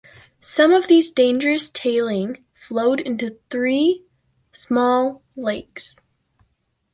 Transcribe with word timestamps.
Some 0.39 0.73
of 0.73 0.87
these 0.87 1.11
dangerous 1.11 1.69
tailing 1.69 2.43
flowed 2.55 3.01
into 3.01 3.37
three 3.51 4.01
small 4.51 5.21
lakes. 5.35 5.95